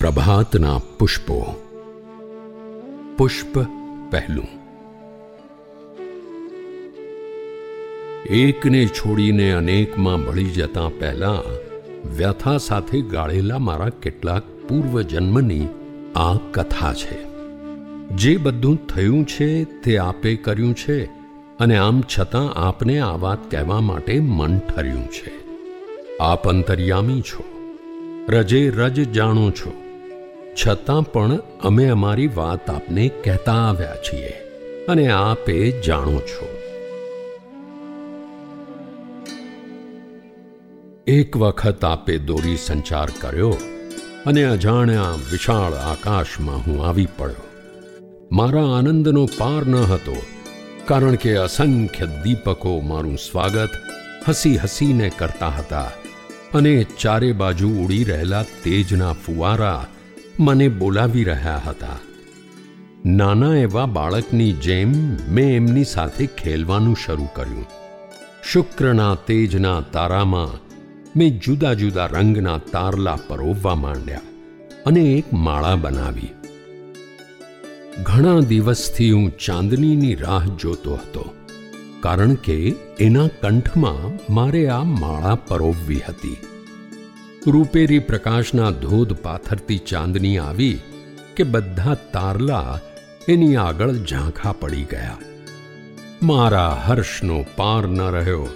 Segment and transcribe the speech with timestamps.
[0.00, 1.38] પ્રભાતના પુષ્પો
[3.16, 3.56] પુષ્પ
[4.10, 4.52] પહેલું
[8.38, 11.42] એકને છોડીને અનેકમાં ભળી જતા પહેલા
[12.16, 15.66] વ્યથા સાથે ગાળેલા મારા કેટલાક પૂર્વજન્મની
[16.20, 17.18] આ કથા છે
[18.16, 19.50] જે બધું થયું છે
[19.82, 20.98] તે આપે કર્યું છે
[21.58, 25.36] અને આમ છતાં આપને આ વાત કહેવા માટે મન ઠર્યું છે
[26.22, 27.46] આપ અંતર્યામી છો
[28.30, 29.76] રજે રજ જાણો છો
[30.66, 34.32] છતાં પણ અમે અમારી વાત આપને કહેતા આવ્યા છીએ
[34.88, 36.48] અને આપે જાણો છો.
[41.06, 43.52] એક વખત આપે દોરી સંચાર કર્યો
[44.26, 47.46] અને અજાણ્યા વિશાળ આકાશમાં હું આવી પડ્યો.
[48.32, 50.16] મારા આનંદનો પાર ન હતો,
[50.86, 53.78] કારણ કે અસંખ્ય દીપકો મારું સ્વાગત
[54.28, 55.90] હસી હસીને કરતા હતા
[56.54, 59.86] અને ચારે બાજુ ઉડી રહેલા તેજના ફુવારા
[60.38, 61.98] મને બોલાવી રહ્યા હતા.
[63.04, 64.92] નાના એવા બાળકની જેમ
[65.28, 67.66] મેં એમની સાથે ખેલવાનું શરૂ કર્યું.
[68.42, 70.58] શુક્રના તેજના તારામાં
[71.16, 74.28] મેં જુદા જુદા રંગના તારલા પરોવવા માંડ્યા
[74.86, 76.32] અને એક માળા બનાવી.
[78.02, 81.24] ઘણા દિવસથી હું ચાંદનીની રાહ જોતો હતો,
[82.00, 86.38] કારણ કે એના કંઠમાં મારે આ માળા પરોવવી હતી.
[87.46, 90.80] રૂપેરી પ્રકાશના ધોધ પાથરતી ચાંદની આવી
[91.36, 92.80] કે બધા તારલા
[93.28, 95.18] એની આગળ ઝાંખા પડી ગયા.
[96.22, 98.48] મારા હર્ષનો પાર ન રહ્યો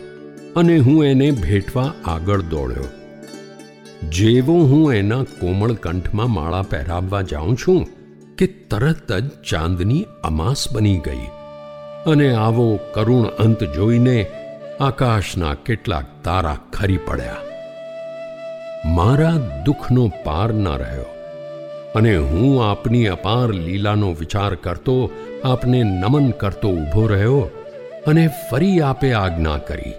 [0.56, 2.84] અને હું એને ભેટવા આગળ દોડ્યો.
[4.08, 7.88] જેવો હું એના કોમળ કંઠમાં માળા પહેરાવવા જાઉં છું
[8.36, 11.26] કે તરત જ ચાંદની અમાસ બની ગઈ
[12.06, 14.26] અને આવો કરુણ અંત જોઈને
[14.80, 17.53] આકાશના કેટલાક તારા ખરી પડ્યા.
[18.84, 21.04] મારા દુઃખનો પાર ન રહ્યો.
[21.94, 25.10] અને હું આપની અપાર લીલાનો વિચાર કરતો,
[25.44, 27.50] આપને નમન કરતો ઊભો રહ્યો
[28.06, 29.92] અને ફરી આપે આજ્ઞા કરી.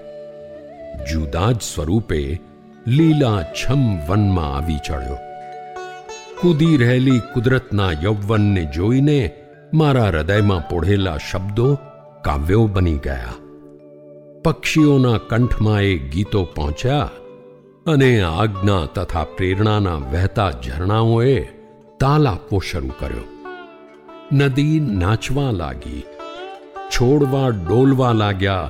[1.11, 2.39] જુદા જ સ્વરૂપે
[2.87, 5.17] લીલા છમ વનમાં આવી ચડ્યો.
[6.41, 9.31] કૂદી રહેલી કુદરતના યૌવનને જોઈને
[9.73, 11.75] મારા હૃદયમાં પોઢેલા શબ્દો
[12.21, 13.33] કાવ્યો બની ગયા.
[14.43, 17.09] પક્ષીઓના કંઠમાં એ ગીતો પહોંચ્યા
[17.87, 21.41] અને આજ્ઞા તથા પ્રેરણાના વહેતા ઝરણાઓએ
[21.99, 23.25] તાલ આપવો શરૂ કર્યો.
[24.31, 26.03] નદી નાચવા લાગી,
[26.89, 28.69] છોડવા ડોલવા લાગ્યા,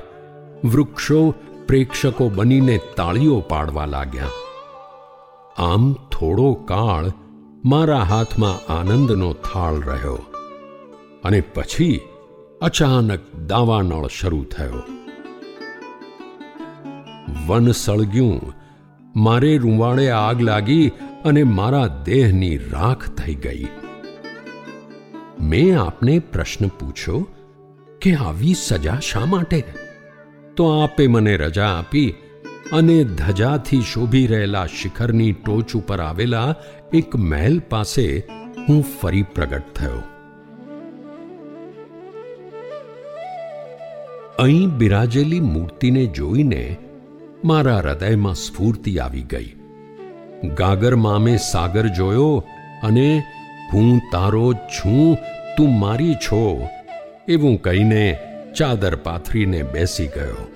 [0.64, 1.34] વૃક્ષો
[1.66, 4.28] પ્રેક્ષકો બનીને તાળીઓ પાડવા લાગ્યા.
[5.58, 7.12] આમ થોડો કાળ
[7.64, 10.18] મારા હાથમાં આનંદનો થાળ રહ્યો
[11.24, 12.00] અને પછી
[12.60, 14.82] અચાનક દાવાનળ શરૂ થયો.
[17.46, 18.65] વન સળગ્યું
[19.16, 20.88] મારે રૂંવાડે આગ લાગી
[21.24, 23.66] અને મારા દેહની રાખ થઈ ગઈ.
[25.40, 27.28] મેં આપને પ્રશ્ન પૂછ્યો
[28.00, 29.64] કે આવી સજા શા માટે?
[30.56, 32.14] તો આપે મને રજા આપી
[32.72, 36.54] અને ધજાથી શોભી રહેલા શિખરની ટોચ ઉપર આવેલા
[36.92, 38.26] એક મહેલ પાસે
[38.68, 40.02] હું ફરી પ્રગટ થયો.
[44.38, 46.76] અહીં બિરાજેલી મૂર્તિને જોઈને
[47.46, 49.52] મારા હૃદયમાં સ્ફૂર્તિ આવી ગઈ.
[50.56, 52.44] ગાગર મામે સાગર જોયો
[52.82, 53.22] અને,
[53.72, 55.18] હું તારો છું,
[55.56, 56.68] તું મારી છો,
[57.28, 58.18] એવું કહીને
[58.56, 60.48] ચાદર પાથરીને બેસી ગયો.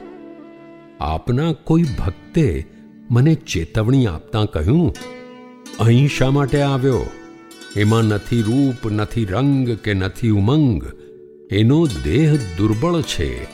[1.01, 2.67] આપના કોઈ ભક્તે
[3.11, 4.95] મને ચેતવણી આપતા કહ્યું,
[5.81, 7.07] અહીં શા માટે આવ્યો?
[7.77, 10.85] એમાં નથી રૂપ, નથી રંગ કે નથી ઉમંગ.
[11.53, 13.45] એનો દેહ દુર્બળ છે.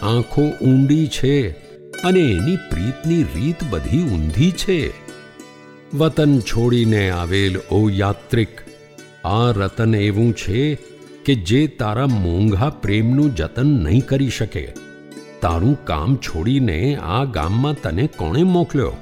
[0.00, 1.61] આંખો ઊંડી છે.
[2.04, 4.92] અને એની પ્રીતની રીત બધી ઊંધી છે.
[5.94, 8.48] વતન છોડીને આવેલ ઓ યાત્રિક,
[9.24, 10.74] આ રતન એવું છે
[11.24, 14.72] કે જે તારા મોંઘા પ્રેમનું જતન નહીં કરી શકે.
[15.40, 18.92] તારું કામ છોડીને આ ગામમાં તને કોણે મોકલ્યો?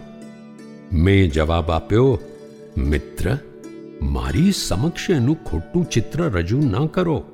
[0.93, 2.21] મેં જવાબ આપ્યો,
[2.77, 3.39] મિત્ર,
[4.03, 7.25] મારી સમક્ષ એનું ખોટું ચિત્ર રજૂ ન કરો.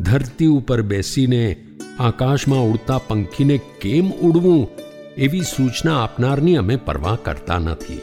[0.00, 1.56] ધરતી ઉપર બેસીને
[1.98, 4.89] આકાશમાં ઉડતા પંખીને કેમ ઉડવું?
[5.20, 8.00] એવી સૂચના આપનારની અમે પરવા કરતા નથી.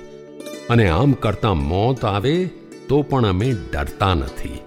[0.70, 2.50] અને આમ કરતા મોત આવે
[2.90, 4.60] તો પણ અમે ડરતા નથી.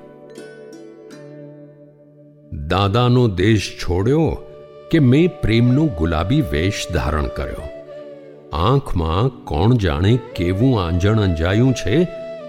[2.67, 4.37] દાદાનો દેશ છોડ્યો
[4.91, 7.69] કે મેં પ્રેમનો ગુલાબી વેશ ધારણ કર્યો.
[8.53, 12.05] આંખમાં કોણ જાણે કેવું આંજણ અંજાયું છે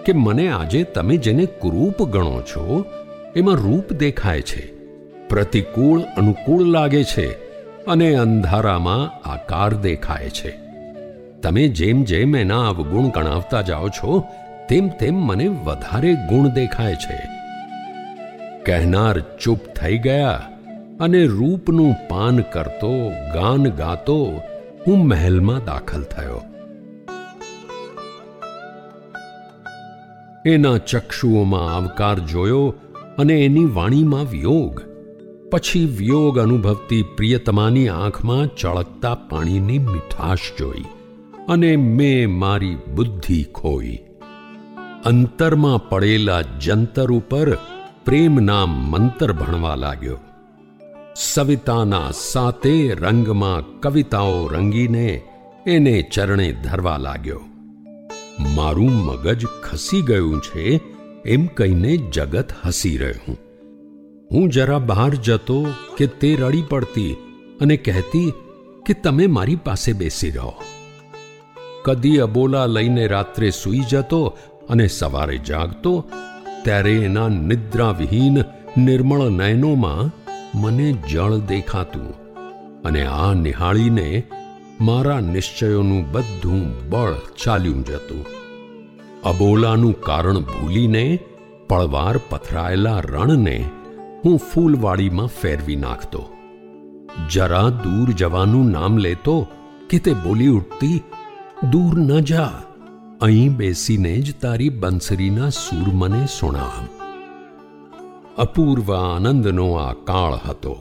[0.06, 2.86] કે મને આજે તમે જેને કુરૂપ ગણો છો,
[3.36, 4.74] એમાં રૂપ દેખાય છે.
[5.28, 7.51] પ્રતિકૂળ, અનુકૂળ લાગે છે
[7.88, 10.58] અને અંધારામાં આકાર દેખાય છે.
[11.42, 14.24] તમે જેમ જેમ એના અવગુણ ગણાવતા જાઓ છો,
[14.70, 17.18] તેમ તેમ મને વધારે ગુણ દેખાય છે.
[18.66, 20.42] કહેનાર ચૂપ થઈ ગયા
[21.00, 24.42] અને રૂપનું પાન કરતો, ગાન ગાતો
[24.88, 26.42] હું મહેલમાં દાખલ થયો.
[30.46, 32.76] એના ચક્ષુઓમાં આવકાર જોયો
[33.18, 34.91] અને એની વાણીમાં વિયોગ
[35.52, 40.84] પછી વિયોગ અનુભવતી પ્રિયતમાની આંખમાં ચળકતા પાણીની મીઠાશ જોઈ
[41.50, 44.00] અને મેં મારી બુદ્ધિ ખોઈ.
[45.06, 47.58] અંતરમાં પડેલા જંતર ઉપર
[48.06, 50.18] પ્રેમના મંતર ભણવા લાગ્યો.
[51.16, 55.22] સવિતાના સાતે રંગમાં કવિતાઓ રંગીને
[55.68, 57.42] એને ચરણે ધરવા લાગ્યો.
[58.56, 60.82] મારું મગજ ખસી ગયું છે
[61.26, 63.51] એમ કહીને જગત હસી રહ્યું.
[64.32, 65.58] હું જરા બહાર જતો
[65.98, 67.14] કે તે રડી પડતી
[67.62, 68.34] અને કહેતી
[68.86, 70.54] કે તમે મારી પાસે બેસી રહો.
[71.86, 74.22] કદી અબોલા લઈને રાત્રે સૂઈ જતો
[74.70, 76.06] અને સવારે જાગતો,
[76.64, 78.38] ત્યારે એના નિદ્રાવિહીન
[78.78, 80.14] નિર્મળ નયનોમાં
[80.62, 82.10] મને જળ દેખાતું
[82.84, 84.24] અને આ નિહાળીને
[84.82, 87.14] મારા નિશ્ચયોનું બધું બળ
[87.44, 88.24] ચાલ્યું જતું.
[89.24, 91.20] અબોલાનું કારણ ભૂલીને,
[91.70, 93.58] પળવાર પથરાયેલા રણને
[94.26, 96.22] હું ફૂલવાડીમાં ફેરવી નાખતો.
[97.30, 99.38] જરા દૂર જવાનું નામ લેતો
[99.90, 101.00] કે તે બોલી ઉઠતી,
[101.72, 102.52] દૂર ન જા,
[103.22, 106.86] અહીં બેસીને જ તારી બંસરીના સૂર મને સુણાવ.
[108.38, 110.76] અપૂર્વ આનંદનો આ કાળ હતો.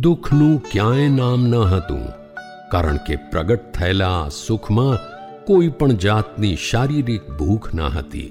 [0.00, 2.06] દુઃખનું ક્યાંય નામ ન હતું,
[2.70, 5.02] કારણ કે પ્રગટ થયેલા સુખમાં
[5.46, 8.30] કોઈ પણ જાતની શારીરિક ભૂખ ન હતી.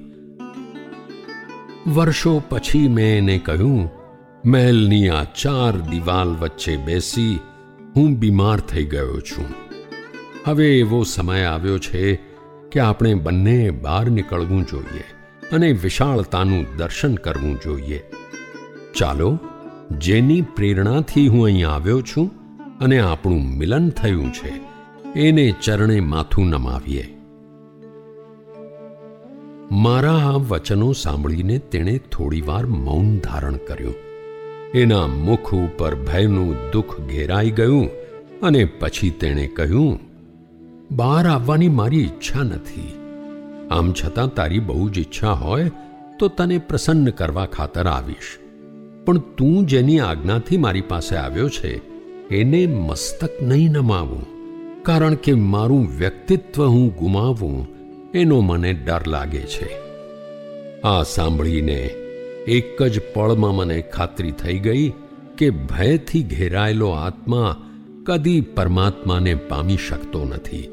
[1.88, 4.03] વર્ષો પછી મેં એને કહ્યું
[4.46, 7.40] મહેલની આ ચાર દિવાલ વચ્ચે બેસી
[7.96, 9.46] હું બીમાર થઈ ગયો છું.
[10.46, 12.16] હવે એવો સમય આવ્યો છે
[12.72, 15.06] કે આપણે બંને બહાર નીકળવું જોઈએ
[15.52, 18.02] અને વિશાળતાનું દર્શન કરવું જોઈએ.
[18.96, 19.40] ચાલો,
[19.98, 22.32] જેની પ્રેરણાથી હું અહીં આવ્યો છું
[22.80, 24.62] અને આપણું મિલન થયું છે,
[25.20, 27.18] એને ચરણે માથું નમાવીએ.
[29.72, 34.13] મારા આ વચનો સાંભળીને તેણે થોડીવાર મૌન ધારણ કર્યું.
[34.74, 37.90] એના મુખ ઉપર ભયનું દુઃખ ઘેરાઈ ગયું
[38.42, 40.00] અને પછી તેણે કહ્યું,
[40.92, 42.94] બહાર આવવાની મારી ઈચ્છા નથી.
[43.72, 45.72] આમ છતાં તારી બહુ જ ઈચ્છા હોય
[46.20, 48.40] તો તને પ્રસન્ન કરવા ખાતર આવીશ.
[49.06, 51.82] પણ તું જેની આજ્ઞાથી મારી પાસે આવ્યો છે,
[52.28, 54.26] એને મસ્તક નહીં નમાવું.
[54.84, 57.68] કારણ કે મારું વ્યક્તિત્વ હું ગુમાવું,
[58.14, 59.78] એનો મને ડર લાગે છે.
[60.82, 61.90] આ સાંભળીને
[62.48, 64.94] એક જ પળમાં મને ખાતરી થઈ ગઈ
[65.38, 67.58] કે ભયથી ઘેરાયેલો આત્મા
[68.06, 70.70] કદી પરમાત્માને પામી શકતો નથી.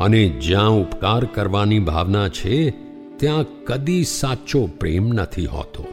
[0.00, 2.70] અને જ્યાં ઉપકાર કરવાની ભાવના છે,
[3.16, 5.86] ત્યાં કદી સાચો પ્રેમ નથી હોતો.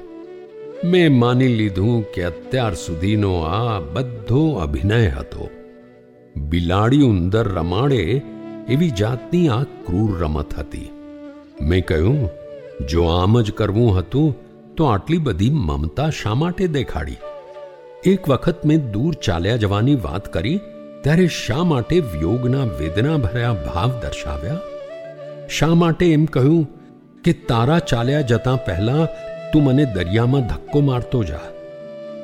[0.84, 5.50] મેં માની લીધું કે અત્યાર સુધીનો આ બધો અભિનય હતો.
[6.38, 8.22] બિલાડી ઉંદર રમાડે
[8.70, 10.90] એવી જાતની આ ક્રૂર રમત હતી.
[11.62, 12.30] મેં કહ્યું,
[12.88, 14.45] જો આમ જ કરવું હતું
[14.78, 17.18] તો આટલી બધી મમતા શા માટે દેખાડી?
[18.04, 20.60] એક વખત મેં દૂર ચાલ્યા જવાની વાત કરી,
[21.04, 24.58] ત્યારે શા માટે વિયોગના વેદના ભર્યા ભાવ દર્શાવ્યા?
[25.50, 26.68] શા માટે એમ કહ્યું
[27.24, 29.06] કે તારા ચાલ્યા જતા પહેલા
[29.54, 31.46] તું મને દરિયામાં ધક્કો મારતો જા?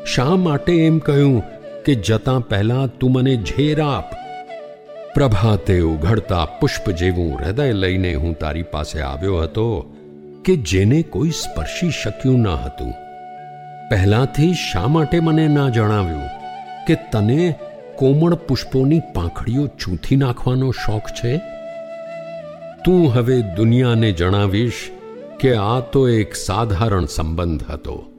[0.06, 1.44] શા માટે એમ કહ્યું
[1.86, 4.14] કે જતા પહેલા તું મને ઝેર આપ?
[5.16, 9.96] પ્રભાતે ઉઘડતા પુષ્પ જેવું હૃદય લઈને હું તારી પાસે આવ્યો હતો
[10.46, 12.94] કે જેને કોઈ સ્પર્શી શક્યું ન હતું.
[13.90, 16.30] પહેલાથી શા માટે મને ના જણાવ્યું
[16.88, 17.56] કે તને
[17.96, 21.38] કોમળ પુષ્પોની પાંખડીઓ ચૂંથી નાખવાનો શોખ છે?
[22.86, 24.74] તું હવે દુનિયાને જણાવીશ
[25.40, 28.12] કે આ તો એક સાધારણ સંબંધ હતો.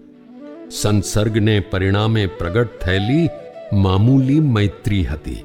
[0.71, 3.29] સંસર્ગને પરિણામે પ્રગટ થયેલી
[3.73, 5.45] મામૂલી મૈત્રી હતી.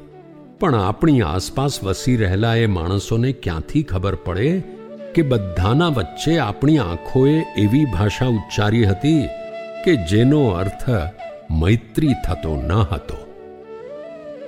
[0.60, 4.77] પણ આપણી આસપાસ વસી રહેલા એ માણસોને ક્યાંથી ખબર પડે?
[5.16, 9.24] કે બધાના વચ્ચે આપણી આંખોએ એવી ભાષા ઉચ્ચારી હતી
[9.86, 10.90] કે જેનો અર્થ
[11.52, 13.20] મૈત્રી થતો ન હતો.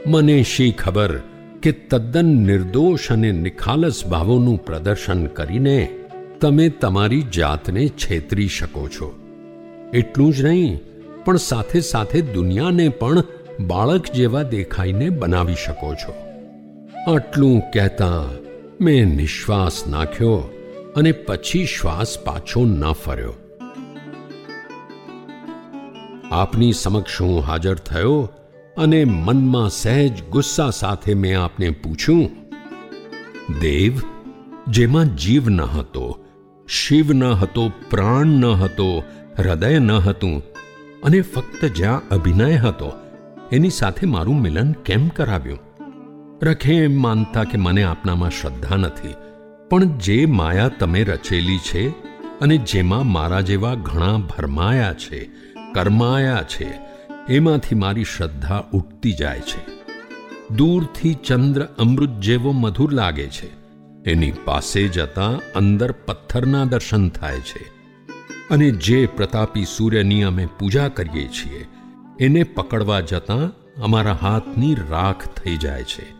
[0.07, 1.13] મને શી ખબર
[1.61, 5.79] કે તદ્દન નિર્દોષ અને નિખાલસ ભાવોનું પ્રદર્શન કરીને
[6.41, 9.09] તમે તમારી જાતને છેતરી શકો છો.
[9.93, 10.79] એટલું જ નહીં,
[11.25, 13.23] પણ સાથે સાથે દુનિયાને પણ
[13.67, 16.13] બાળક જેવા દેખાઈને બનાવી શકો છો.
[17.07, 18.23] આટલું કહેતા
[18.81, 20.35] મેં નિશ્વાસ નાખ્યો
[20.95, 23.33] અને પછી શ્વાસ પાછો ન ફર્યો.
[26.31, 28.29] આપની સમક્ષ હું હાજર થયો
[28.77, 32.29] અને મનમાં સહેજ ગુસ્સા સાથે મેં આપને પૂછ્યું,
[33.59, 33.93] દેવ,
[34.67, 36.19] જેમાં જીવ ન હતો,
[36.67, 39.03] શિવ ન હતો, પ્રાણ ન હતો,
[39.37, 40.43] હૃદય ન હતું,
[41.03, 42.91] અને ફક્ત જ્યાં અભિનય હતો,
[43.51, 45.68] એની સાથે મારું મિલન કેમ કરાવ્યું?
[46.43, 49.13] રખે એમ માનતા કે મને આપનામાં શ્રદ્ધા નથી.
[49.69, 51.89] પણ જે માયા તમે રચેલી છે
[52.39, 55.29] અને જેમાં મારા જેવા ઘણા ભરમાયા છે,
[55.73, 56.67] કર્માયા છે,
[57.29, 59.65] એમાંથી મારી શ્રદ્ધા ઉઠતી જાય છે.
[60.55, 63.49] દૂરથી ચંદ્ર અમૃત જેવો મધુર લાગે છે.
[64.03, 67.63] એની પાસે જતા અંદર પથ્થરના દર્શન થાય છે.
[68.51, 71.67] અને જે પ્રતાપી સૂર્યની અમે પૂજા કરીએ છીએ,
[72.19, 76.18] એને પકડવા જતાં અમારા હાથની રાખ થઈ જાય છે.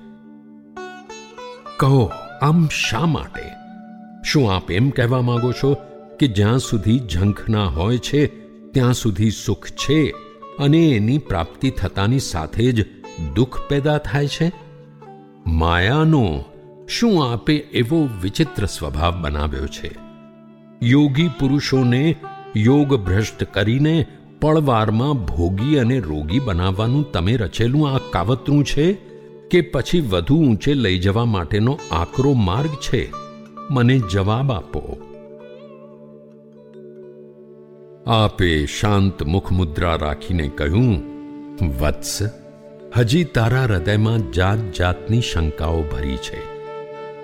[1.80, 3.42] કહો, આમ શા માટે?
[4.24, 5.78] શું આપ એમ કહેવા માંગો છો
[6.20, 8.28] કે જ્યાં સુધી ઝંખના હોય છે,
[8.72, 10.10] ત્યાં સુધી સુખ છે
[10.60, 12.86] અને એની પ્રાપ્તિ થતાની સાથે જ
[13.36, 14.52] દુઃખ પેદા થાય છે?
[15.48, 16.44] માયાનો,
[16.88, 19.92] શું આપે એવો વિચિત્ર સ્વભાવ બનાવ્યો છે?
[20.84, 22.16] યોગી પુરુષોને
[22.56, 24.06] યોગ ભ્રષ્ટ કરીને
[24.42, 29.09] પળવારમાં ભોગી અને રોગી બનાવવાનું તમે રચેલું આ કાવતરું છે?
[29.52, 33.12] કે પછી વધુ ઊંચે લઈ જવા માટેનો આકરો માર્ગ છે?
[33.70, 34.98] મને જવાબ આપો.
[38.08, 41.04] આપે શાંત મુખમુદ્રા રાખીને કહ્યું,
[41.80, 42.20] વત્સ,
[42.98, 46.40] હજી તારા હૃદયમાં જાત જાતની શંકાઓ ભરી છે.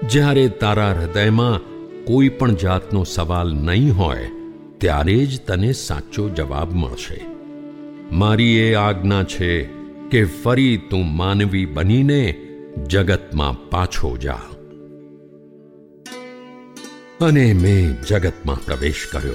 [0.07, 1.59] જ્યારે તારા હૃદયમાં
[2.05, 4.27] કોઈ પણ જાતનો સવાલ નહીં હોય,
[4.77, 7.21] ત્યારે જ તને સાચો જવાબ મળશે.
[8.11, 9.74] મારી એ આજ્ઞા છે
[10.15, 12.35] કે ફરી તું માનવી બનીને
[12.87, 14.41] જગતમાં પાછો જા.
[17.21, 19.33] અને મેં જગતમાં પ્રવેશ કર્યો.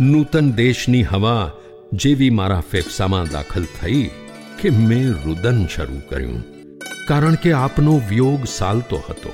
[0.00, 1.52] નૂતન દેશની હવા
[1.92, 4.10] જેવી મારા ફેફસામાં દાખલ થઈ
[4.60, 6.44] કે મેં રુદન શરૂ કર્યું.
[7.08, 9.32] કારણ કે આપનો વિયોગ સાલતો હતો.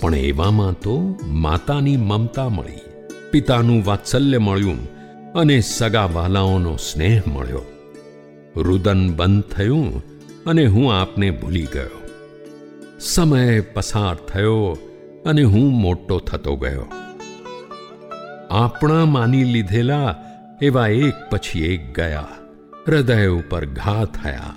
[0.00, 3.06] પણ એવામાં તો માતાની મમતા મળી.
[3.30, 4.88] પિતાનું વાત્સલ્ય મળ્યું
[5.32, 7.71] અને સગા વાલાઓનો સ્નેહ મળ્યો.
[8.56, 10.02] રુદન બંધ થયું
[10.46, 12.00] અને હું આપને ભૂલી ગયો.
[13.00, 14.78] સમય પસાર થયો
[15.26, 16.86] અને હું મોટો થતો ગયો.
[18.50, 20.14] આપણા માની લીધેલા
[20.62, 22.28] એવા એક પછી એક ગયા.
[22.86, 24.54] હૃદય ઉપર ઘા થયા,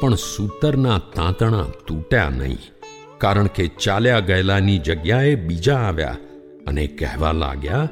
[0.00, 2.58] પણ સૂતરના તાંતણા તૂટ્યા નહીં,
[3.18, 6.16] કારણ કે ચાલ્યા ગયેલાની જગ્યાએ બીજા આવ્યા
[6.66, 7.88] અને કહેવા લાગ્યા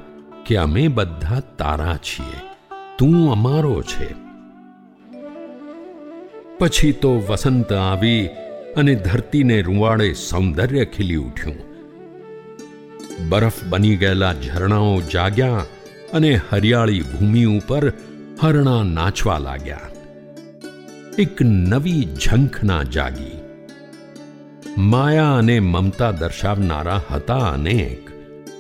[0.46, 2.40] કે અમે બધા તારા છીએ,
[2.98, 4.23] તું અમારો છે.
[6.64, 8.26] પછી તો વસંત આવી
[8.76, 11.56] અને ધરતીને રૂવાડે સૌંદર્ય ખીલી ઉઠ્યું.
[13.28, 15.64] બરફ બની ગયેલા ઝરણાઓ જાગ્યા
[16.12, 17.92] અને હરિયાળી ભૂમિ ઉપર
[18.42, 19.80] હરણા નાચવા લાગ્યા.
[21.18, 23.38] એક નવી ઝંખના જાગી.
[24.78, 28.10] માયા અને મમતા દર્શાવનારા હતા અનેક,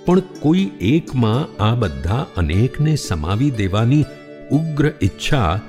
[0.06, 4.04] પણ કોઈ એકમાં આ બધા અનેકને સમાવી દેવાની
[4.50, 5.60] ઉગ્ર ઈચ્છા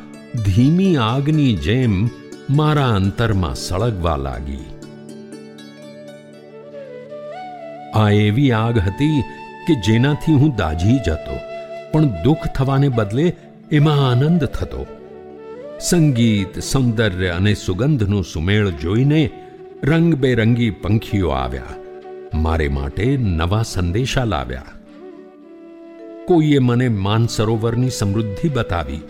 [0.45, 2.09] ધીમી આગની જેમ
[2.49, 4.65] મારા અંતરમાં સળગવા લાગી.
[7.95, 9.23] આ એવી આગ હતી
[9.67, 11.37] કે જેનાથી હું દાઝી જતો,
[11.91, 13.33] પણ દુઃખ થવાને બદલે
[13.71, 14.85] એમાં આનંદ થતો.
[15.79, 19.29] સંગીત, સૌંદર્ય અને સુગંધનો સુમેળ જોઈને
[19.83, 21.75] રંગબેરંગી પંખીઓ આવ્યા,
[22.33, 24.71] મારે માટે નવા સંદેશા લાવ્યા.
[26.27, 29.03] કોઈએ મને માનસરોવરની સમૃદ્ધિ બતાવી,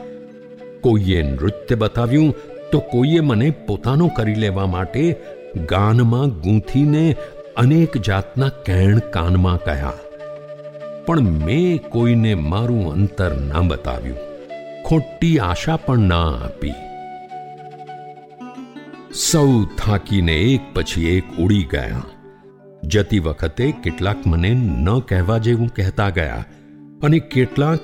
[0.81, 2.33] કોઈએ નૃત્ય બતાવ્યું
[2.71, 5.15] તો કોઈએ મને પોતાનો કરી લેવા માટે
[5.69, 7.15] ગાનમાં ગૂંથીને
[7.57, 9.93] અનેક જાતના કેણ કાનમાં કહ્યા.
[11.05, 14.17] પણ મેં કોઈને મારું અંતર ના બતાવ્યું.
[14.85, 16.73] ખોટી આશા પણ ના આપી.
[19.13, 22.01] સૌ થાકીને એક પછી એક ઉડી ગયા.
[22.83, 26.45] જતી વખતે કેટલાક મને ન કહેવા જેવું કહેતા ગયા
[27.03, 27.79] અને કેટલાક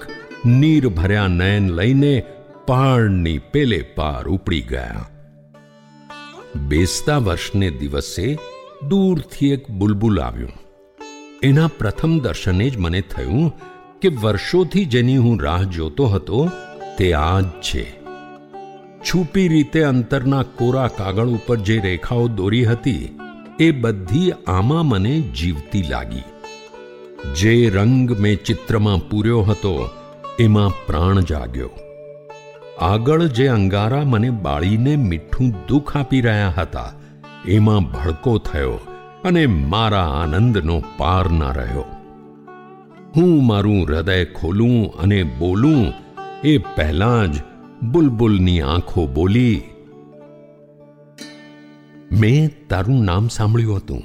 [0.45, 2.23] નીર ભર્યા નયન લઈને
[2.68, 5.10] પહાડની પેલે પાર ઉપડી ગયા.
[6.56, 8.38] બેસતા વર્ષને દિવસે
[8.88, 10.51] દૂરથી એક બુલબુલ આવ્યું.
[11.44, 13.53] એના પ્રથમ દર્શને જ મને થયું
[14.00, 16.50] કે વર્ષોથી જેની હું રાહ જોતો હતો,
[16.98, 17.91] તે આ જ છે.
[19.00, 23.20] છુપી રીતે અંતરના કોરા કાગળ ઉપર જે રેખાઓ દોરી હતી,
[23.60, 26.24] એ બધી આમાં મને જીવતી લાગી.
[27.36, 29.89] જે રંગ મેં ચિત્રમાં પૂર્યો હતો,
[30.39, 31.70] એમાં પ્રાણ જાગ્યો.
[32.81, 36.91] આગળ જે અંગારા મને બાળીને મીઠું દુઃખ આપી રહ્યા હતા,
[37.47, 38.75] એમાં ભડકો થયો
[39.23, 41.85] અને મારા આનંદનો પાર ના રહ્યો.
[43.15, 45.83] હું મારું હૃદય ખોલું અને બોલું,
[46.43, 47.43] એ પહેલાં જ
[47.83, 49.57] બુલબુલની આંખો બોલી,
[52.21, 54.03] મેં તારું નામ સાંભળ્યું હતું,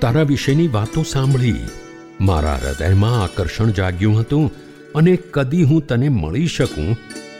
[0.00, 1.72] તારા વિશેની વાતો સાંભળી.
[2.20, 4.46] મારા હૃદયમાં આકર્ષણ જાગ્યું હતું
[4.94, 6.90] અને કદી હું તને મળી શકું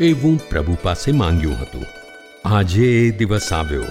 [0.01, 1.85] એવું પ્રભુ પાસે માંગ્યું હતું.
[2.45, 3.83] આજે એ દિવસ આવ્યો.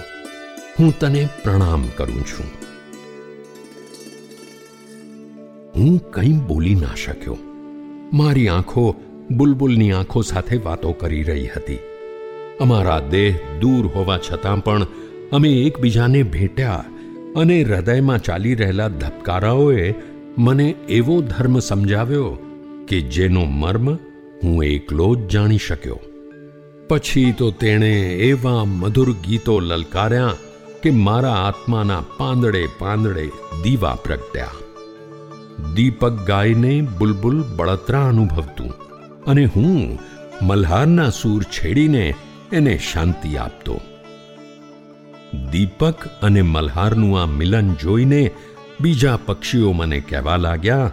[0.80, 2.46] હું તને પ્રણામ કરું છું.
[5.76, 7.36] હું કંઈ બોલી ના શક્યો.
[8.12, 8.94] મારી આંખો
[9.30, 11.78] બુલબુલની આંખો સાથે વાતો કરી રહી હતી.
[12.60, 14.86] અમારા દેહ દૂર હોવા છતાં પણ
[15.32, 16.84] અમે એકબીજાને ભેટ્યા
[17.36, 19.94] અને હૃદયમાં ચાલી રહેલા ધબકારાઓએ
[20.38, 22.38] મને એવો ધર્મ સમજાવ્યો
[22.88, 23.98] કે જેનો મર્મ
[24.42, 26.00] હું એકલો જ જાણી શક્યો.
[26.88, 30.34] પછી તો તેણે એવા મધુર ગીતો લલકાર્યા
[30.82, 33.26] કે મારા આત્માના પાંદડે પાંદડે
[33.62, 34.50] દીવા પ્રગટ્યા.
[35.74, 38.70] દીપક ગાયને બુલબુલ બળતરા અનુભવતું
[39.24, 39.98] અને હું
[40.42, 42.14] મલ્હારના સૂર છેડીને
[42.52, 43.80] એને શાંતિ આપતો.
[45.50, 48.30] દીપક અને મલ્હારનું આ મિલન જોઈને
[48.80, 50.92] બીજા પક્ષીઓ મને કહેવા લાગ્યા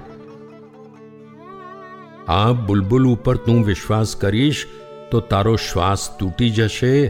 [2.30, 4.66] આ બુલબુલ ઉપર તું વિશ્વાસ કરીશ
[5.12, 7.08] તો તારો શ્વાસ તૂટી જશે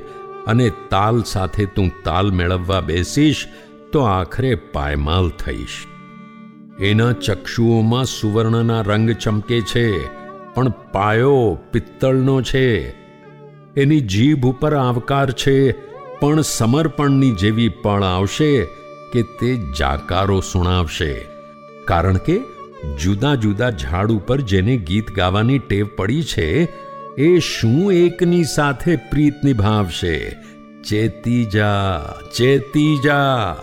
[0.48, 3.48] અને તાલ સાથે તું તાલ મેળવવા બેસીશ
[3.92, 5.78] તો આખરે પાયમાલ થઈશ.
[6.80, 10.08] એના ચક્ષુઓમાં સુવર્ણના રંગ ચમકે છે,
[10.54, 12.90] પણ પાયો પિત્તળનો છે.
[13.78, 15.72] એની જીભ ઉપર આવકાર છે,
[16.20, 18.66] પણ સમર્પણની જેવી પળ આવશે
[19.14, 21.14] કે તે જાકારો સુણાવશે.
[21.86, 22.40] કારણ કે
[23.04, 26.70] જુદા જુદા ઝાડ ઉપર જેને ગીત ગાવાની ટેવ પડી છે,
[27.18, 30.36] એ શું એકની સાથે પ્રીત નિભાવશે?
[30.90, 32.00] ચેતી જા
[32.38, 33.56] ચેતી જા.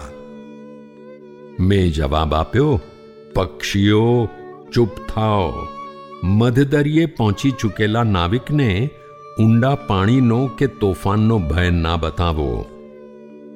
[1.60, 2.80] મેં જવાબ આપ્યો,
[3.34, 4.28] પક્ષીઓ,
[4.74, 5.52] ચૂપ થાઓ.
[6.24, 8.90] મધદરિયે પહોંચી ચૂકેલા નાવિકને
[9.40, 12.66] ઊંડા પાણીનો કે તોફાનનો ભય ના બતાવો.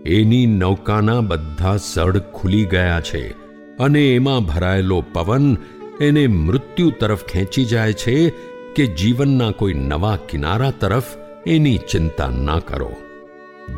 [0.07, 3.39] એની નૌકાના બધા સડ ખુલી ગયા છે.
[3.80, 5.56] અને એમાં ભરાયેલો પવન
[6.00, 8.31] એને મૃત્યુ તરફ ખેંચી જાય છે
[8.74, 11.05] કે જીવનના કોઈ નવા કિનારા તરફ
[11.46, 12.92] એની ચિંતા ના કરો.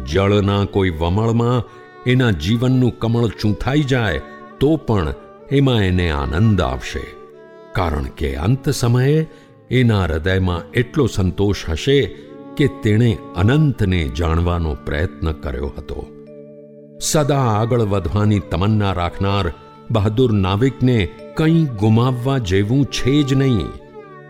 [0.06, 1.62] જળના કોઈ વમળમાં
[2.06, 4.20] એના જીવનનું કમળ ચૂંથાઈ જાય
[4.60, 5.14] તો પણ
[5.52, 7.02] એમાં એને આનંદ આવશે.
[7.72, 9.26] કારણ કે અંત સમયે
[9.70, 12.16] એના હૃદયમાં એટલો સંતોષ હશે
[12.56, 16.06] કે તેણે અનંતને જાણવાનો પ્રયત્ન કર્યો હતો.
[17.00, 19.52] સદા આગળ વધવાની તમન્ના રાખનાર
[19.92, 23.66] બહાદુર નાવિકને કંઈ ગુમાવવા જેવું છે જ નહીં.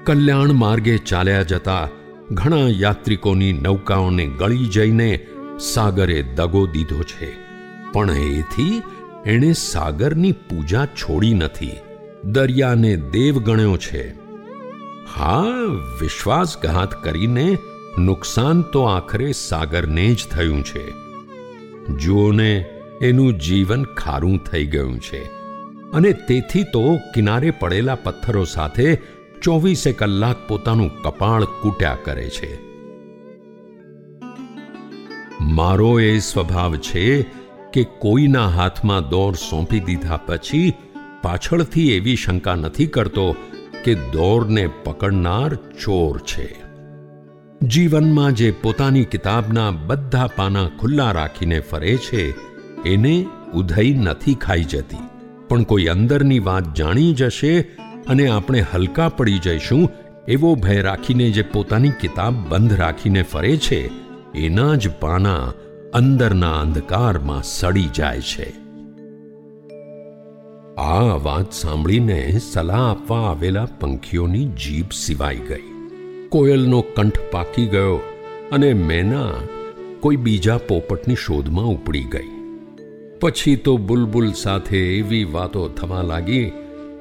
[0.05, 1.89] કલ્યાણ માર્ગે ચાલ્યા જતા
[2.33, 5.27] ઘણા યાત્રિકોની નૌકાઓને ગળી જઈને
[5.61, 7.33] સાગરે દગો દીધો છે.
[7.93, 8.83] પણ એથી
[9.27, 11.71] એણે સાગરની પૂજા છોડી નથી.
[12.25, 14.11] દરિયાને દેવ ગણ્યો છે.
[15.17, 15.45] હા,
[16.01, 17.59] વિશ્વાસઘાત કરીને
[17.99, 20.91] નુકસાન તો આખરે સાગરને જ થયું છે.
[21.97, 22.65] જુઓને,
[23.01, 25.42] એનું જીવન ખારું થઈ ગયું છે.
[25.93, 28.99] અને તેથી તો કિનારે પડેલા પથ્થરો સાથે
[29.43, 32.73] ચોવીસે કલાક પોતાનું કપાળ કૂટ્યા કરે છે.
[35.41, 37.23] મારો એ સ્વભાવ છે
[37.73, 40.75] કે કોઈના હાથમાં દોર સોંપી દીધા પછી
[41.23, 43.37] પાછળથી એવી શંકા નથી કરતો
[43.85, 46.63] કે દોરને પકડનાર ચોર છે.
[47.67, 52.35] જીવનમાં જે પોતાની કિતાબના બધા પાના ખુલ્લા રાખીને ફરે છે,
[52.83, 55.12] એને ઉધઈ નથી ખાઈ જતી.
[55.53, 57.61] પણ કોઈ અંદરની વાત જાણી જશે
[58.09, 59.91] અને આપણે હલકા પડી જઈશું,
[60.29, 63.91] એવો ભય રાખીને જે પોતાની કિતાબ બંધ રાખીને ફરે છે,
[64.33, 65.53] એના જ પાના
[65.95, 68.53] અંદરના અંધકારમાં સડી જાય છે.
[70.79, 75.69] આ વાત સાંભળીને સલાહ આપવા આવેલા પંખીઓની જીભ સિવાઈ ગઈ.
[76.29, 78.01] કોયલનો કંઠ પાકી ગયો
[78.53, 79.33] અને મેના
[80.01, 82.32] કોઈ બીજા પોપટની શોધમાં ઉપડી ગઈ.
[83.23, 86.53] પછી તો બુલબુલ સાથે એવી વાતો થવા લાગી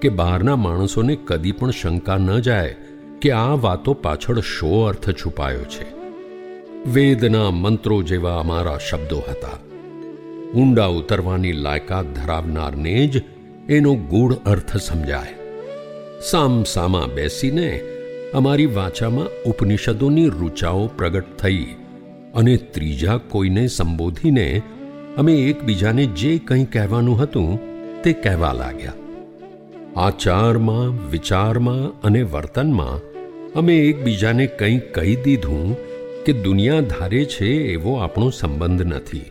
[0.02, 2.76] કે બહારના માણસોને કદી પણ શંકા ન જાય
[3.22, 5.86] કે આ વાતો પાછળ શો અર્થ છુપાયો છે.
[6.90, 9.58] વેદના મંત્રો જેવા અમારા શબ્દો હતા.
[10.54, 13.24] ઊંડા ઉતરવાની લાયકાત ધરાવનારને જ
[13.70, 15.34] એનો ગૂઢ અર્થ સમજાય.
[16.32, 17.82] સામ સામા બેસીને
[18.34, 21.66] અમારી વાચામાં ઉપનિષદોની રૂચાઓ પ્રગટ થઈ
[22.36, 24.62] અને ત્રીજા કોઈને સંબોધીને
[25.18, 27.60] અમે એકબીજાને જે કંઈ કહેવાનું હતું
[28.04, 28.94] તે કહેવા લાગ્યા.
[29.96, 33.00] આચારમાં, વિચારમાં અને વર્તનમાં
[33.54, 35.78] અમે એકબીજાને કંઈ કહી દીધું
[36.26, 39.22] કે દુનિયા ધારે છે એવો આપણો સંબંધ નથી.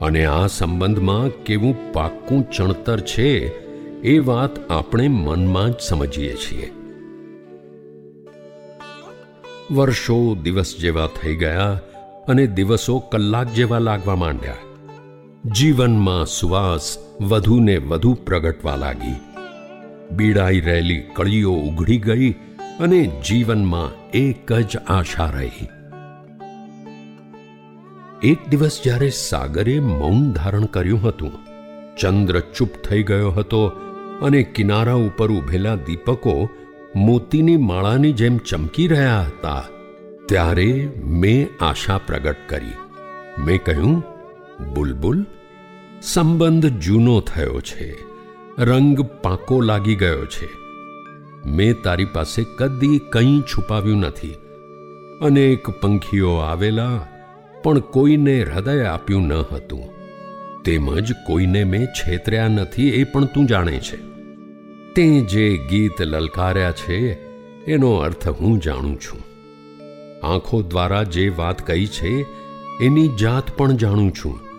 [0.00, 3.46] અને આ સંબંધમાં કેવું પાક્કું ચણતર છે
[4.02, 6.72] એ વાત આપણે મનમાં જ સમજીએ છીએ.
[9.72, 11.80] વર્ષો દિવસ જેવા થઈ ગયા
[12.28, 14.54] અને દિવસો કલાક જેવા લાગવા માંડ્યા.
[15.44, 19.14] જીવનમાં સુવાસ વધુને વધુ પ્રગટવા લાગી.
[20.12, 22.30] બીડાઈ રહેલી કળીઓ ઉઘડી ગઈ
[22.80, 25.68] અને જીવનમાં એક જ આશા રહી.
[28.22, 31.32] એક દિવસ જ્યારે સાગરે મૌન ધારણ કર્યું હતું,
[31.96, 33.68] ચંદ્ર ચૂપ થઈ ગયો હતો
[34.22, 36.50] અને કિનારા ઉપર ઉભેલા દીપકો
[36.96, 39.64] મોતીની માળાની જેમ ચમકી રહ્યા હતા,
[40.28, 42.72] ત્યારે મેં આશા પ્રગટ કરી.
[43.38, 44.09] મેં કહ્યું
[44.74, 45.26] બુલબુલ,
[46.02, 47.94] સંબંધ જૂનો થયો છે,
[48.58, 50.48] રંગ પાકો લાગી ગયો છે.
[51.50, 54.34] મેં તારી પાસે કદી કંઈ છુપાવ્યું નથી.
[55.22, 57.06] અનેક પંખીઓ આવેલા,
[57.62, 59.84] પણ કોઈને હૃદય આપ્યું ન હતું.
[60.62, 63.96] તેમજ કોઈને મેં છેતર્યા નથી એ પણ તું જાણે છે.
[64.94, 67.12] તે જે ગીત લલકાર્યા છે,
[67.64, 69.20] એનો અર્થ હું જાણું છું.
[70.26, 72.26] આંખો દ્વારા જે વાત કહી છે,
[72.80, 74.49] એની જાત પણ જાણું છું.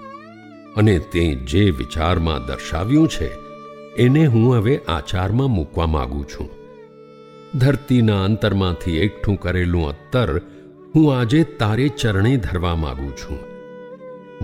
[0.75, 3.29] અને તે જે વિચારમાં દર્શાવ્યું છે,
[3.97, 6.49] એને હું હવે આચારમાં મૂકવા માગું છું.
[7.59, 10.29] ધરતીના અંતરમાંથી એકઠું કરેલું અત્તર
[10.95, 13.39] હું આજે તારે ચરણે ધરવા માગું છું.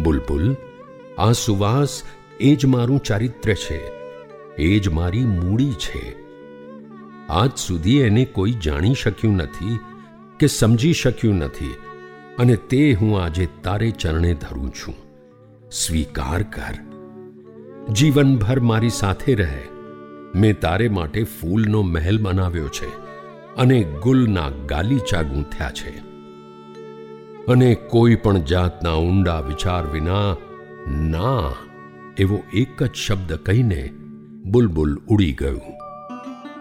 [0.03, 0.45] બુલબુલ,
[1.17, 2.03] આ સુવાસ
[2.39, 3.81] એ જ મારું ચારિત્ર્ય છે,
[4.57, 6.03] એ જ મારી મૂડી છે.
[7.29, 9.79] આજ સુધી એને કોઈ જાણી શક્યું નથી
[10.39, 11.75] કે સમજી શક્યું નથી,
[12.37, 15.06] અને તે હું આજે તારે ચરણે ધરું છું.
[15.71, 16.75] સ્વીકાર કર.
[17.93, 19.63] જીવનભર મારી સાથે રહે.
[20.35, 22.87] મેં તારે માટે ફૂલનો મહેલ બનાવ્યો છે
[23.55, 25.97] અને ગુલના ગાલીચા ગૂંથ્યા છે.
[27.47, 30.35] અને કોઈ પણ જાતના ઊંડા વિચાર વિના
[30.89, 31.53] ના
[32.17, 33.91] એવો એક જ શબ્દ કહીને
[34.45, 35.61] બુલબુલ ઉડી ગયું.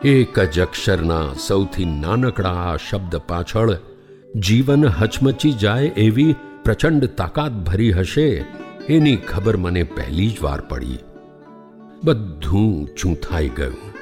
[0.04, 3.76] એક જ અક્ષરના સૌથી નાનકડા આ શબ્દ પાછળ
[4.36, 8.44] જીવન હચમચી જાય એવી પ્રચંડ તાકાત ભરી હશે
[8.88, 10.98] એની ખબર મને પહેલી જ વાર પડી.
[12.04, 13.92] બધું ચૂંથાઈ ગયું.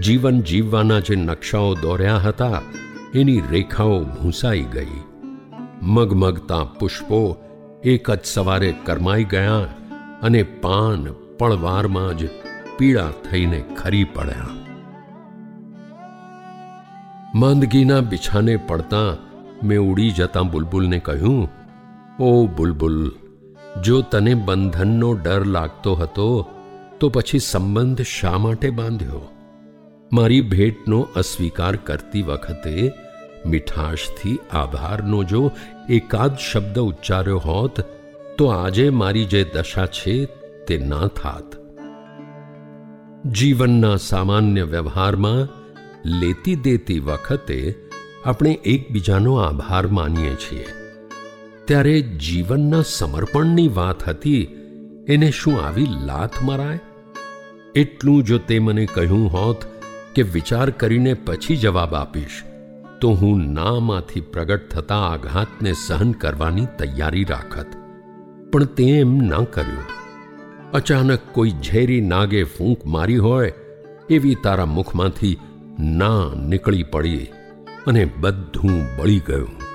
[0.00, 2.62] જીવન જીવવાના જે નકશાઓ દોર્યા હતા,
[3.14, 5.02] એની રેખાઓ ભૂંસાઈ ગઈ.
[5.82, 7.36] મગમગતા પુષ્પો
[7.84, 9.58] એક જ સવારે કરમાઈ ગયા
[10.22, 11.06] અને પાન
[11.38, 12.28] પળવારમાં જ
[12.78, 14.48] પીળા થઈને ખરી પડ્યા.
[17.34, 19.16] માંદગીના બિછાને પડતા
[19.62, 21.48] મેં ઉડી જતા બુલબુલને કહ્યું,
[22.20, 23.12] ઓ બુલબુલ
[23.84, 26.46] જો તને બંધનનો ડર લાગતો હતો,
[27.00, 29.20] તો પછી સંબંધ શા માટે બાંધ્યો?
[30.12, 32.92] મારી ભેટનો અસ્વીકાર કરતી વખતે
[33.46, 35.50] મીઠાશથી આભારનો જો
[35.88, 37.80] એકાદ શબ્દ ઉચ્ચાર્યો હોત,
[38.38, 40.24] તો આજે મારી જે દશા છે
[40.66, 41.56] તે ના થાત.
[43.26, 45.48] જીવનના સામાન્ય વ્યવહારમાં
[46.04, 47.74] લેતી દેતી વખતે
[48.26, 50.66] આપણે એકબીજાનો આભાર માનીએ છીએ.
[51.68, 54.44] ત્યારે જીવનના સમર્પણની વાત હતી,
[55.08, 56.80] એને શું આવી લાત મરાય?
[57.74, 59.56] એટલું જો તે મને કહ્યું હોત
[60.14, 62.42] કે વિચાર કરીને પછી જવાબ આપીશ.
[63.00, 67.66] તો હું નામાંથી પ્રગટ થતા આઘાતને સહન કરવાની તૈયારી રાખત.
[68.52, 69.84] પણ તે એમ ના કર્યું.
[70.70, 73.52] અચાનક કોઈ ઝેરી નાગે ફૂંક મારી હોય,
[74.10, 75.38] એવી તારા મુખમાંથી
[75.80, 77.26] ના નીકળી પડી
[77.86, 79.67] અને બધું બળી ગયું.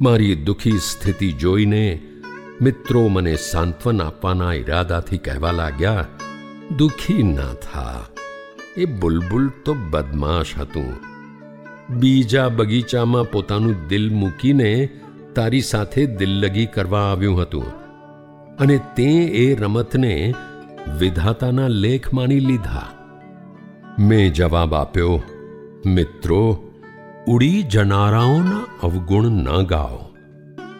[0.00, 2.00] મારી દુઃખી સ્થિતિ જોઈને
[2.60, 6.06] મિત્રો મને સાંત્વન આપવાના ઈરાદાથી કહેવા લાગ્યા,
[6.76, 8.06] દુઃખી ના થા.
[8.76, 10.92] એ બુલબુલ તો બદમાશ હતું.
[11.90, 14.88] બીજા બગીચામાં પોતાનું દિલ મૂકીને
[15.34, 17.66] તારી સાથે દિલ્લગી કરવા આવ્યું હતું.
[18.58, 20.34] અને તે એ રમતને
[20.98, 22.88] વિધાતાના લેખ માની લીધા.
[23.98, 25.22] મેં જવાબ આપ્યો,
[25.86, 26.67] મિત્રો
[27.28, 30.14] ઉડી જનારાઓના અવગુણ ન ગાઓ.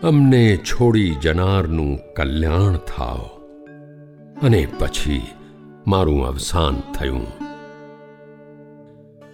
[0.02, 3.24] અમને છોડી જનારનું કલ્યાણ થાઓ.
[4.42, 5.22] અને પછી
[5.86, 7.26] મારું અવસાન થયું.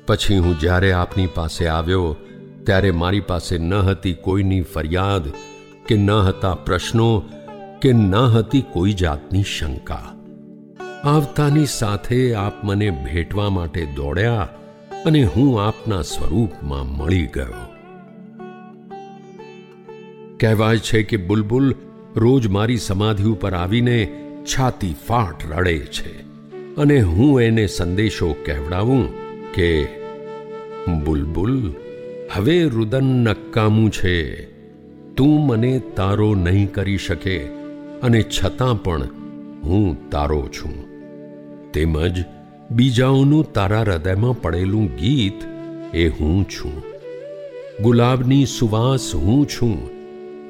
[0.07, 2.17] પછી હું જ્યારે આપની પાસે આવ્યો,
[2.65, 5.23] ત્યારે મારી પાસે ન હતી કોઈની ફરિયાદ
[5.87, 7.23] કે ન હતા પ્રશ્નો
[7.83, 10.13] કે ન હતી કોઈ જાતની શંકા.
[11.05, 14.49] આવતાની સાથે આપ મને ભેટવા માટે દોડ્યા
[15.05, 17.65] અને હું આપના સ્વરૂપમાં મળી ગયો.
[20.41, 21.75] કહેવાય છે કે બુલબુલ
[22.17, 26.23] રોજ મારી સમાધિ ઉપર આવીને છાતી ફાટ રડે છે
[26.77, 29.09] અને હું એને સંદેશો કહેવડાવું
[29.53, 29.85] કે,
[31.05, 31.73] બુલબુલ,
[32.33, 34.45] હવે રુદન નક્કામું છે.
[35.15, 37.39] તું મને તારો નહીં કરી શકે
[38.03, 39.03] અને છતાં પણ
[39.65, 40.85] હું તારો છું.
[41.73, 42.25] તેમજ
[42.71, 45.45] બીજાઓનું તારા હૃદયમાં પડેલું ગીત
[45.95, 46.83] એ હું છું.
[47.83, 49.89] ગુલાબની સુવાસ હું છું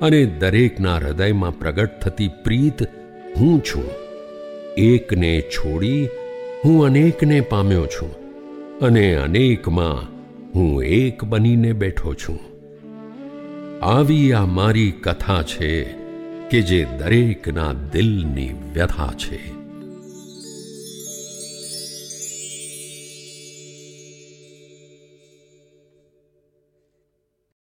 [0.00, 2.82] અને દરેકના હૃદયમાં પ્રગટ થતી પ્રીત
[3.36, 3.84] હું છું.
[4.76, 6.08] એકને છોડી
[6.64, 8.14] હું અનેકને પામ્યો છું
[8.78, 10.14] અને અનેકમાં
[10.54, 12.40] હું એક બનીને બેઠો છું.
[13.84, 15.82] આવી આ મારી કથા છે
[16.50, 19.63] કે જે દરેકના દિલની વ્યથા છે.